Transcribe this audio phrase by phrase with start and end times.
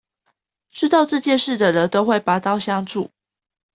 [0.71, 3.11] 知道這件事的人都會拔刀相助